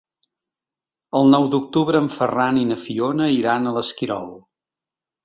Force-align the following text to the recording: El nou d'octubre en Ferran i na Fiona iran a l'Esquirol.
El 1.19 1.27
nou 1.35 1.43
d'octubre 1.55 2.01
en 2.03 2.07
Ferran 2.13 2.57
i 2.63 2.63
na 2.71 2.79
Fiona 2.87 3.29
iran 3.37 3.69
a 3.69 3.75
l'Esquirol. 3.77 4.33